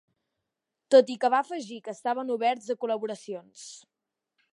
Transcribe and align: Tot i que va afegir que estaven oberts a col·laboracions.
Tot 0.95 1.11
i 1.15 1.17
que 1.25 1.29
va 1.33 1.41
afegir 1.45 1.77
que 1.87 1.93
estaven 1.97 2.31
oberts 2.37 2.73
a 2.75 2.77
col·laboracions. 2.85 3.67